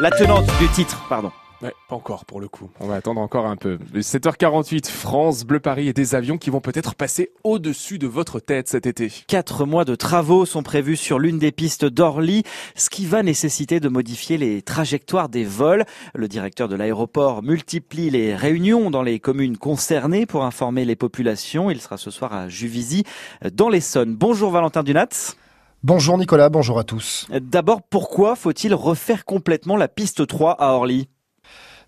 La 0.00 0.10
tenante 0.10 0.46
du 0.58 0.66
titre, 0.68 1.04
pardon. 1.10 1.30
Ouais, 1.60 1.74
pas 1.90 1.94
encore 1.94 2.24
pour 2.24 2.40
le 2.40 2.48
coup. 2.48 2.70
On 2.80 2.86
va 2.86 2.94
attendre 2.94 3.20
encore 3.20 3.44
un 3.44 3.56
peu. 3.56 3.76
7h48, 3.94 4.88
France, 4.88 5.44
Bleu 5.44 5.60
Paris 5.60 5.88
et 5.88 5.92
des 5.92 6.14
avions 6.14 6.38
qui 6.38 6.48
vont 6.48 6.62
peut-être 6.62 6.94
passer 6.94 7.32
au-dessus 7.44 7.98
de 7.98 8.06
votre 8.06 8.40
tête 8.40 8.66
cet 8.66 8.86
été. 8.86 9.12
Quatre 9.26 9.66
mois 9.66 9.84
de 9.84 9.94
travaux 9.94 10.46
sont 10.46 10.62
prévus 10.62 10.96
sur 10.96 11.18
l'une 11.18 11.38
des 11.38 11.52
pistes 11.52 11.84
d'Orly, 11.84 12.44
ce 12.76 12.88
qui 12.88 13.04
va 13.04 13.22
nécessiter 13.22 13.78
de 13.78 13.90
modifier 13.90 14.38
les 14.38 14.62
trajectoires 14.62 15.28
des 15.28 15.44
vols. 15.44 15.84
Le 16.14 16.28
directeur 16.28 16.66
de 16.66 16.76
l'aéroport 16.76 17.42
multiplie 17.42 18.08
les 18.08 18.34
réunions 18.34 18.90
dans 18.90 19.02
les 19.02 19.20
communes 19.20 19.58
concernées 19.58 20.24
pour 20.24 20.44
informer 20.44 20.86
les 20.86 20.96
populations. 20.96 21.70
Il 21.70 21.78
sera 21.78 21.98
ce 21.98 22.10
soir 22.10 22.32
à 22.32 22.48
Juvisy, 22.48 23.04
dans 23.52 23.68
l'Essonne. 23.68 24.16
Bonjour 24.16 24.50
Valentin 24.50 24.82
Dunat. 24.82 25.36
Bonjour 25.82 26.18
Nicolas, 26.18 26.50
bonjour 26.50 26.78
à 26.78 26.84
tous. 26.84 27.26
D'abord, 27.30 27.80
pourquoi 27.80 28.36
faut-il 28.36 28.74
refaire 28.74 29.24
complètement 29.24 29.78
la 29.78 29.88
piste 29.88 30.26
3 30.26 30.52
à 30.52 30.72
Orly? 30.74 31.08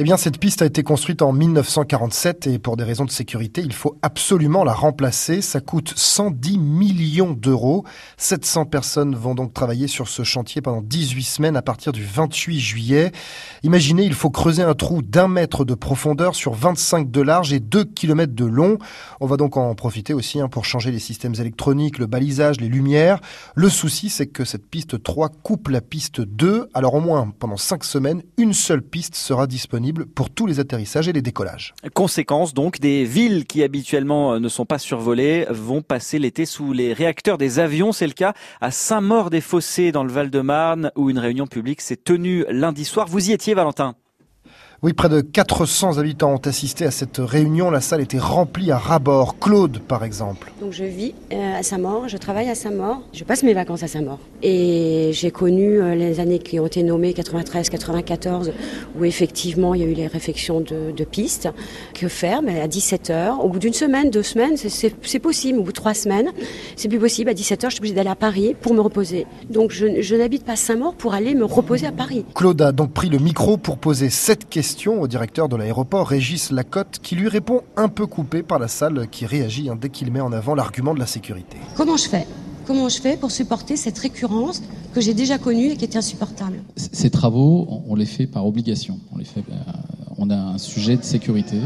Eh 0.00 0.04
bien, 0.04 0.16
cette 0.16 0.38
piste 0.38 0.62
a 0.62 0.66
été 0.66 0.84
construite 0.84 1.22
en 1.22 1.32
1947 1.32 2.46
et 2.46 2.60
pour 2.60 2.76
des 2.76 2.84
raisons 2.84 3.04
de 3.04 3.10
sécurité, 3.10 3.62
il 3.62 3.72
faut 3.72 3.98
absolument 4.00 4.62
la 4.62 4.72
remplacer. 4.72 5.42
Ça 5.42 5.60
coûte 5.60 5.92
110 5.96 6.56
millions 6.56 7.32
d'euros. 7.32 7.84
700 8.16 8.66
personnes 8.66 9.16
vont 9.16 9.34
donc 9.34 9.52
travailler 9.52 9.88
sur 9.88 10.06
ce 10.06 10.22
chantier 10.22 10.62
pendant 10.62 10.82
18 10.82 11.24
semaines 11.24 11.56
à 11.56 11.62
partir 11.62 11.90
du 11.90 12.04
28 12.04 12.60
juillet. 12.60 13.10
Imaginez, 13.64 14.04
il 14.04 14.14
faut 14.14 14.30
creuser 14.30 14.62
un 14.62 14.74
trou 14.74 15.02
d'un 15.02 15.26
mètre 15.26 15.64
de 15.64 15.74
profondeur 15.74 16.36
sur 16.36 16.54
25 16.54 17.10
de 17.10 17.20
large 17.20 17.52
et 17.52 17.58
2 17.58 17.82
km 17.82 18.32
de 18.32 18.44
long. 18.44 18.78
On 19.18 19.26
va 19.26 19.36
donc 19.36 19.56
en 19.56 19.74
profiter 19.74 20.14
aussi 20.14 20.38
hein, 20.38 20.46
pour 20.46 20.64
changer 20.64 20.92
les 20.92 21.00
systèmes 21.00 21.34
électroniques, 21.34 21.98
le 21.98 22.06
balisage, 22.06 22.60
les 22.60 22.68
lumières. 22.68 23.18
Le 23.56 23.68
souci, 23.68 24.10
c'est 24.10 24.28
que 24.28 24.44
cette 24.44 24.70
piste 24.70 25.02
3 25.02 25.28
coupe 25.42 25.66
la 25.66 25.80
piste 25.80 26.20
2. 26.20 26.68
Alors 26.72 26.94
au 26.94 27.00
moins, 27.00 27.32
pendant 27.36 27.56
5 27.56 27.82
semaines, 27.82 28.22
une 28.36 28.52
seule 28.52 28.82
piste 28.82 29.16
sera 29.16 29.48
disponible 29.48 29.87
pour 29.92 30.30
tous 30.30 30.46
les 30.46 30.60
atterrissages 30.60 31.08
et 31.08 31.12
les 31.12 31.22
décollages. 31.22 31.74
Conséquence 31.94 32.54
donc, 32.54 32.80
des 32.80 33.04
villes 33.04 33.46
qui 33.46 33.62
habituellement 33.62 34.34
euh, 34.34 34.38
ne 34.38 34.48
sont 34.48 34.66
pas 34.66 34.78
survolées 34.78 35.46
vont 35.50 35.82
passer 35.82 36.18
l'été 36.18 36.46
sous 36.46 36.72
les 36.72 36.92
réacteurs 36.92 37.38
des 37.38 37.58
avions. 37.58 37.92
C'est 37.92 38.06
le 38.06 38.12
cas 38.12 38.34
à 38.60 38.70
Saint-Maur-des-Fossés 38.70 39.92
dans 39.92 40.04
le 40.04 40.12
Val-de-Marne 40.12 40.90
où 40.96 41.10
une 41.10 41.18
réunion 41.18 41.46
publique 41.46 41.80
s'est 41.80 41.96
tenue 41.96 42.44
lundi 42.48 42.84
soir. 42.84 43.06
Vous 43.08 43.30
y 43.30 43.32
étiez 43.32 43.54
Valentin? 43.54 43.94
Oui, 44.80 44.92
près 44.92 45.08
de 45.08 45.20
400 45.20 45.98
habitants 45.98 46.34
ont 46.34 46.48
assisté 46.48 46.86
à 46.86 46.92
cette 46.92 47.16
réunion. 47.18 47.68
La 47.68 47.80
salle 47.80 48.00
était 48.00 48.20
remplie 48.20 48.70
à 48.70 48.78
ras-bord. 48.78 49.36
Claude, 49.40 49.80
par 49.80 50.04
exemple. 50.04 50.52
Donc 50.60 50.70
je 50.70 50.84
vis 50.84 51.14
euh, 51.32 51.58
à 51.58 51.64
Saint-Maur, 51.64 52.06
je 52.06 52.16
travaille 52.16 52.48
à 52.48 52.54
Saint-Maur, 52.54 53.02
je 53.12 53.24
passe 53.24 53.42
mes 53.42 53.54
vacances 53.54 53.82
à 53.82 53.88
Saint-Maur. 53.88 54.20
Et 54.40 55.10
j'ai 55.14 55.32
connu 55.32 55.80
euh, 55.80 55.96
les 55.96 56.20
années 56.20 56.38
qui 56.38 56.60
ont 56.60 56.66
été 56.66 56.84
nommées 56.84 57.12
93, 57.12 57.70
94, 57.70 58.52
où 58.96 59.04
effectivement 59.04 59.74
il 59.74 59.80
y 59.80 59.84
a 59.84 59.88
eu 59.88 59.94
les 59.94 60.06
réflexions 60.06 60.60
de, 60.60 61.04
pistes. 61.04 61.48
Que 61.92 62.06
faire 62.06 62.40
Mais 62.42 62.60
À 62.60 62.68
17h, 62.68 63.40
au 63.40 63.48
bout 63.48 63.58
d'une 63.58 63.72
semaine, 63.72 64.10
deux 64.10 64.22
semaines, 64.22 64.56
c'est 64.56 65.18
possible. 65.18 65.58
Au 65.58 65.62
bout 65.62 65.72
de 65.72 65.76
trois 65.76 65.94
semaines, 65.94 66.30
c'est 66.76 66.88
plus 66.88 67.00
possible. 67.00 67.30
À 67.30 67.34
17h, 67.34 67.64
je 67.64 67.68
suis 67.70 67.80
obligée 67.80 67.94
d'aller 67.94 68.10
à 68.10 68.14
Paris 68.14 68.54
pour 68.60 68.74
me 68.74 68.80
reposer. 68.80 69.26
Donc 69.50 69.72
je, 69.72 70.02
je 70.02 70.14
n'habite 70.14 70.44
pas 70.44 70.54
Saint-Maur 70.54 70.94
pour 70.94 71.14
aller 71.14 71.34
me 71.34 71.44
reposer 71.44 71.88
à 71.88 71.92
Paris. 71.92 72.24
Claude 72.32 72.62
a 72.62 72.70
donc 72.70 72.92
pris 72.92 73.08
le 73.08 73.18
micro 73.18 73.56
pour 73.56 73.78
poser 73.78 74.08
cette 74.08 74.48
question 74.48 74.67
au 74.86 75.08
directeur 75.08 75.48
de 75.48 75.56
l'aéroport 75.56 76.06
Régis 76.06 76.50
Lacotte 76.50 76.98
qui 77.02 77.16
lui 77.16 77.28
répond 77.28 77.62
un 77.76 77.88
peu 77.88 78.06
coupé 78.06 78.42
par 78.42 78.58
la 78.58 78.68
salle 78.68 79.08
qui 79.10 79.24
réagit 79.24 79.70
hein, 79.70 79.78
dès 79.80 79.88
qu'il 79.88 80.12
met 80.12 80.20
en 80.20 80.30
avant 80.32 80.54
l'argument 80.54 80.92
de 80.94 80.98
la 80.98 81.06
sécurité. 81.06 81.56
Comment 81.74 81.96
je 81.96 82.08
fais? 82.08 82.26
Comment 82.66 82.90
je 82.90 83.00
fais 83.00 83.16
pour 83.16 83.30
supporter 83.30 83.76
cette 83.76 83.98
récurrence 83.98 84.62
que 84.92 85.00
j'ai 85.00 85.14
déjà 85.14 85.38
connue 85.38 85.68
et 85.70 85.76
qui 85.76 85.84
est 85.84 85.96
insupportable? 85.96 86.58
Ces 86.76 87.08
travaux, 87.08 87.82
on 87.88 87.94
les 87.94 88.04
fait 88.04 88.26
par 88.26 88.46
obligation. 88.46 88.98
On, 89.14 89.16
les 89.16 89.24
fait, 89.24 89.40
euh, 89.40 89.54
on 90.18 90.28
a 90.28 90.36
un 90.36 90.58
sujet 90.58 90.98
de 90.98 91.02
sécurité. 91.02 91.60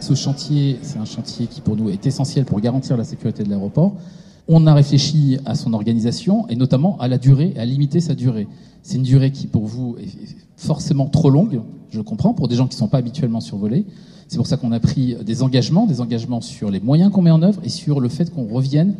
Ce 0.00 0.14
chantier, 0.14 0.78
c'est 0.82 0.98
un 0.98 1.06
chantier 1.06 1.46
qui 1.46 1.62
pour 1.62 1.76
nous 1.76 1.88
est 1.88 2.04
essentiel 2.06 2.44
pour 2.44 2.60
garantir 2.60 2.98
la 2.98 3.04
sécurité 3.04 3.44
de 3.44 3.48
l'aéroport. 3.48 3.94
On 4.48 4.66
a 4.66 4.74
réfléchi 4.74 5.38
à 5.44 5.54
son 5.54 5.72
organisation 5.72 6.48
et 6.48 6.56
notamment 6.56 6.98
à 6.98 7.08
la 7.08 7.18
durée, 7.18 7.54
à 7.56 7.64
limiter 7.64 8.00
sa 8.00 8.14
durée. 8.14 8.48
C'est 8.82 8.96
une 8.96 9.04
durée 9.04 9.30
qui 9.30 9.46
pour 9.46 9.66
vous 9.66 9.96
est 10.00 10.08
forcément 10.56 11.06
trop 11.06 11.30
longue, 11.30 11.60
je 11.90 12.00
comprends, 12.00 12.34
pour 12.34 12.48
des 12.48 12.56
gens 12.56 12.66
qui 12.66 12.74
ne 12.74 12.80
sont 12.80 12.88
pas 12.88 12.98
habituellement 12.98 13.40
survolés. 13.40 13.84
C'est 14.28 14.36
pour 14.36 14.46
ça 14.46 14.56
qu'on 14.56 14.72
a 14.72 14.80
pris 14.80 15.16
des 15.24 15.42
engagements, 15.42 15.86
des 15.86 16.00
engagements 16.00 16.40
sur 16.40 16.70
les 16.70 16.80
moyens 16.80 17.12
qu'on 17.12 17.22
met 17.22 17.30
en 17.30 17.42
œuvre 17.42 17.60
et 17.64 17.68
sur 17.68 18.00
le 18.00 18.08
fait 18.08 18.32
qu'on 18.32 18.46
revienne 18.46 18.94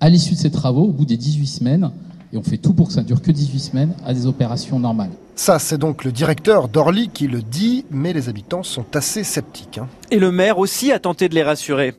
à 0.00 0.08
l'issue 0.08 0.34
de 0.34 0.38
ces 0.38 0.50
travaux, 0.50 0.84
au 0.84 0.92
bout 0.92 1.06
des 1.06 1.16
18 1.16 1.46
semaines, 1.46 1.90
et 2.32 2.36
on 2.36 2.42
fait 2.42 2.58
tout 2.58 2.72
pour 2.72 2.88
que 2.88 2.92
ça 2.92 3.02
ne 3.02 3.06
dure 3.06 3.22
que 3.22 3.32
18 3.32 3.58
semaines, 3.58 3.92
à 4.04 4.14
des 4.14 4.26
opérations 4.26 4.78
normales. 4.78 5.10
Ça, 5.34 5.58
c'est 5.58 5.78
donc 5.78 6.04
le 6.04 6.12
directeur 6.12 6.68
d'Orly 6.68 7.08
qui 7.08 7.26
le 7.26 7.42
dit, 7.42 7.84
mais 7.90 8.12
les 8.12 8.28
habitants 8.28 8.62
sont 8.62 8.84
assez 8.94 9.24
sceptiques. 9.24 9.78
Hein. 9.78 9.88
Et 10.10 10.18
le 10.18 10.32
maire 10.32 10.58
aussi 10.58 10.92
a 10.92 10.98
tenté 10.98 11.28
de 11.28 11.34
les 11.34 11.42
rassurer. 11.42 11.94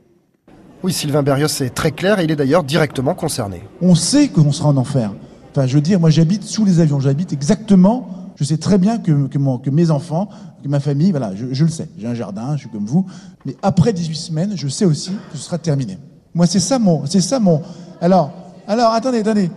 Oui, 0.84 0.94
Sylvain 0.94 1.24
Berrios 1.24 1.48
est 1.62 1.74
très 1.74 1.92
clair, 1.92 2.22
il 2.22 2.32
est 2.32 2.36
d'ailleurs 2.36 2.64
directement 2.64 3.16
concerné. 3.16 3.64
On 3.82 3.96
sait 3.96 4.28
qu'on 4.28 4.52
sera 4.52 4.70
en 4.70 4.78
enfer. 4.78 5.12
Enfin, 5.52 5.66
je 5.66 5.76
veux 5.76 5.82
dire, 5.82 6.00
moi 6.00 6.10
j'habite 6.10 6.44
sous 6.44 6.66
les 6.66 6.80
avions, 6.80 7.00
j'habite 7.00 7.34
exactement 7.34 8.18
je 8.38 8.44
sais 8.44 8.58
très 8.58 8.78
bien 8.78 9.00
que, 9.00 9.28
que, 9.28 9.70
mes 9.70 9.90
enfants, 9.90 10.30
que 10.64 10.70
ma 10.70 10.80
famille, 10.80 11.12
voilà, 11.12 11.34
je, 11.36 11.64
le 11.64 11.70
sais. 11.72 11.90
J'ai 11.98 12.08
un 12.08 12.14
jardin, 12.14 12.54
je 12.54 12.62
suis 12.62 12.70
comme 12.70 12.86
vous. 12.86 13.06
Mais 13.46 13.56
après 13.64 13.94
18 13.94 14.16
semaines, 14.16 14.52
je 14.56 14.68
sais 14.68 14.86
aussi 14.86 15.12
que 15.32 15.38
ce 15.38 15.44
sera 15.44 15.58
terminé. 15.58 15.98
Moi, 16.36 16.46
c'est 16.46 16.60
ça 16.60 16.78
mon, 16.78 17.06
c'est 17.08 17.22
ça 17.22 17.40
mon. 17.40 17.62
Alors, 18.00 18.32
alors, 18.68 18.92
attendez, 18.92 19.20
attendez. 19.20 19.50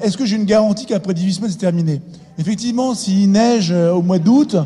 est-ce 0.00 0.16
que 0.16 0.24
j'ai 0.24 0.36
une 0.36 0.46
garantie 0.46 0.86
qu'après 0.86 1.12
18 1.12 1.32
semaines, 1.34 1.50
c'est 1.50 1.58
terminé? 1.58 2.00
Effectivement, 2.38 2.94
s'il 2.94 3.30
neige 3.30 3.70
euh, 3.72 3.92
au 3.92 4.00
mois 4.00 4.18
d'août, 4.18 4.56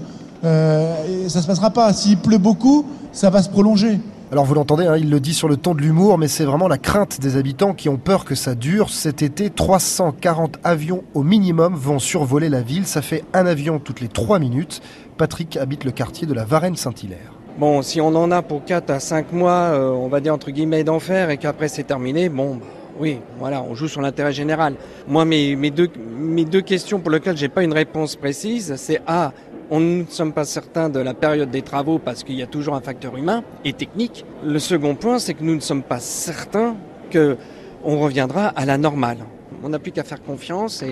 euh, 0.45 1.29
ça 1.29 1.43
se 1.43 1.47
passera 1.47 1.71
pas. 1.71 1.93
S'il 1.93 2.19
pleut 2.19 2.39
beaucoup, 2.39 2.87
ça 3.13 3.29
va 3.29 3.43
se 3.43 3.49
prolonger. 3.49 3.99
Alors 4.31 4.45
vous 4.45 4.53
l'entendez, 4.53 4.85
hein, 4.85 4.99
il 4.99 5.09
le 5.09 5.21
dit 5.21 5.33
sur 5.33 5.49
le 5.49 5.57
ton 5.57 5.75
de 5.75 5.81
l'humour, 5.81 6.19
mais 6.19 6.29
c'est 6.29 6.45
vraiment 6.45 6.69
la 6.69 6.77
crainte 6.77 7.19
des 7.19 7.39
habitants 7.39 7.73
qui 7.73 7.89
ont 7.89 7.97
peur 7.97 8.27
que 8.27 8.35
ça 8.35 8.55
dure. 8.55 8.91
Cet 8.91 9.23
été, 9.23 9.49
340 9.49 10.59
avions 10.65 11.03
au 11.15 11.23
minimum 11.23 11.75
vont 11.75 11.99
survoler 11.99 12.51
la 12.51 12.61
ville. 12.61 12.87
Ça 12.87 13.01
fait 13.01 13.25
un 13.33 13.47
avion 13.47 13.79
toutes 13.79 14.03
les 14.03 14.09
3 14.09 14.39
minutes. 14.39 14.83
Patrick 15.17 15.57
habite 15.57 15.85
le 15.85 15.93
quartier 15.93 16.27
de 16.27 16.35
la 16.35 16.45
Varenne-Saint-Hilaire. 16.45 17.33
Bon, 17.59 17.81
si 17.81 18.03
on 18.03 18.09
en 18.09 18.31
a 18.31 18.43
pour 18.43 18.67
4 18.67 18.91
à 18.91 19.01
5 19.01 19.33
mois, 19.33 19.51
euh, 19.53 19.89
on 19.93 20.09
va 20.09 20.21
dire 20.21 20.35
entre 20.35 20.51
guillemets 20.51 20.85
d'enfer, 20.85 21.31
et 21.31 21.39
qu'après 21.39 21.69
c'est 21.69 21.85
terminé, 21.85 22.29
bon, 22.29 22.61
oui, 23.01 23.21
voilà, 23.39 23.63
on 23.63 23.75
joue 23.75 23.89
sur 23.89 24.01
l'intérêt 24.01 24.33
général. 24.33 24.75
Moi, 25.07 25.25
mes, 25.25 25.71
deux, 25.71 25.89
mes 26.19 26.45
deux 26.45 26.61
questions 26.61 26.99
pour 26.99 27.11
lesquelles 27.11 27.37
j'ai 27.37 27.49
pas 27.49 27.63
une 27.63 27.73
réponse 27.73 28.17
précise, 28.17 28.75
c'est 28.77 29.01
A, 29.07 29.33
on 29.71 29.81
ne 29.81 30.05
sommes 30.09 30.33
pas 30.33 30.45
certains 30.45 30.89
de 30.89 31.01
la 31.01 31.15
période 31.15 31.51
des 31.51 31.63
travaux 31.63 31.99
parce 31.99 32.25
qu'il 32.25 32.37
y 32.37 32.43
a 32.43 32.47
toujours 32.47 32.75
un 32.75 32.81
facteur 32.81 33.17
humain 33.17 33.45
et 33.65 33.73
technique. 33.73 34.25
Le 34.45 34.59
second 34.59 34.95
point, 34.95 35.19
c'est 35.19 35.35
que 35.35 35.45
nous 35.45 35.55
ne 35.55 35.61
sommes 35.61 35.83
pas 35.83 36.01
certains 36.01 36.77
que 37.11 37.37
on 37.85 38.01
reviendra 38.01 38.49
à 38.49 38.65
la 38.65 38.79
normale. 38.79 39.19
On 39.63 39.69
n'a 39.69 39.79
plus 39.79 39.93
qu'à 39.93 40.05
faire 40.05 40.23
confiance 40.23 40.83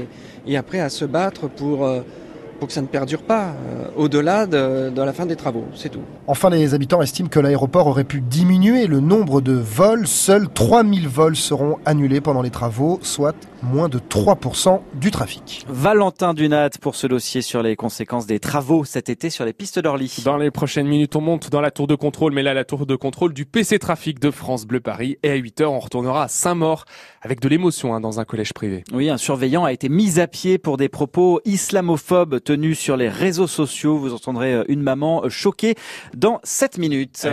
et, 0.46 0.56
après 0.56 0.80
à 0.80 0.88
se 0.88 1.04
battre 1.04 1.48
pour 1.48 1.84
euh, 1.84 2.00
pour 2.58 2.68
que 2.68 2.74
ça 2.74 2.82
ne 2.82 2.86
perdure 2.86 3.22
pas 3.22 3.48
euh, 3.48 3.88
au-delà 3.96 4.46
de, 4.46 4.92
la 4.94 5.12
fin 5.12 5.26
des 5.26 5.36
travaux, 5.36 5.64
c'est 5.74 5.88
tout. 5.88 6.00
Enfin, 6.26 6.50
les 6.50 6.74
habitants 6.74 7.02
estiment 7.02 7.28
que 7.28 7.40
l'aéroport 7.40 7.86
aurait 7.86 8.04
pu 8.04 8.20
diminuer 8.20 8.86
le 8.86 9.00
nombre 9.00 9.40
de 9.40 9.52
vols. 9.52 10.06
Seuls 10.06 10.48
3000 10.48 11.08
vols 11.08 11.36
seront 11.36 11.78
annulés 11.84 12.20
pendant 12.20 12.42
les 12.42 12.50
travaux, 12.50 12.98
soit 13.02 13.36
moins 13.62 13.88
de 13.88 13.98
3% 13.98 14.80
du 14.94 15.10
trafic. 15.10 15.64
Valentin 15.68 16.34
Dunat 16.34 16.70
pour 16.80 16.94
ce 16.94 17.06
dossier 17.06 17.42
sur 17.42 17.62
les 17.62 17.76
conséquences 17.76 18.26
des 18.26 18.38
travaux 18.38 18.84
cet 18.84 19.08
été 19.08 19.30
sur 19.30 19.44
les 19.44 19.52
pistes 19.52 19.78
d'Orly. 19.78 20.22
Dans 20.24 20.36
les 20.36 20.50
prochaines 20.50 20.86
minutes, 20.86 21.16
on 21.16 21.20
monte 21.20 21.50
dans 21.50 21.60
la 21.60 21.70
tour 21.70 21.86
de 21.86 21.94
contrôle, 21.94 22.32
mais 22.32 22.42
là, 22.42 22.54
la 22.54 22.64
tour 22.64 22.86
de 22.86 22.96
contrôle 22.96 23.32
du 23.32 23.44
PC 23.44 23.78
Trafic 23.78 24.18
de 24.20 24.30
France 24.30 24.66
Bleu 24.66 24.80
Paris. 24.80 25.18
Et 25.22 25.30
à 25.30 25.36
8h, 25.36 25.64
on 25.64 25.78
retournera 25.78 26.24
à 26.24 26.28
Saint-Maur 26.28 26.84
avec 27.22 27.40
de 27.40 27.48
l'émotion 27.48 27.94
hein, 27.94 28.00
dans 28.00 28.20
un 28.20 28.24
collège 28.24 28.52
privé. 28.52 28.84
Oui, 28.92 29.10
un 29.10 29.16
surveillant 29.16 29.64
a 29.64 29.72
été 29.72 29.88
mis 29.88 30.20
à 30.20 30.26
pied 30.26 30.58
pour 30.58 30.76
des 30.76 30.88
propos 30.88 31.40
islamophobes 31.44 32.40
tenus 32.46 32.78
sur 32.78 32.96
les 32.96 33.08
réseaux 33.08 33.48
sociaux. 33.48 33.98
Vous 33.98 34.14
entendrez 34.14 34.54
euh, 34.54 34.64
une 34.68 34.80
maman 34.80 35.24
euh, 35.24 35.28
choquée 35.28 35.74
dans 36.14 36.40
7 36.44 36.78
minutes. 36.78 37.26